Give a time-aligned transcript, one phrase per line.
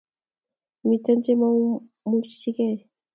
[0.87, 2.77] Mitei chemaiumuchikei